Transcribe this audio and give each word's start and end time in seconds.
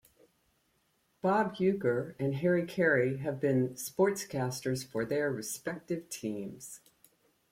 Bob 1.21 1.57
Uecker 1.57 2.15
and 2.17 2.33
Harry 2.37 2.65
Caray 2.65 3.17
have 3.17 3.39
been 3.39 3.75
sportscasters 3.75 4.83
for 4.83 5.05
their 5.05 5.31
respective 5.31 6.09
teams. 6.09 6.79